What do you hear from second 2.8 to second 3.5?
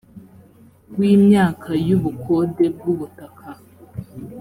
ubutaka